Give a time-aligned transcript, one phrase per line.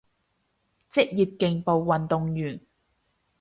[0.89, 2.65] 職業競步運動員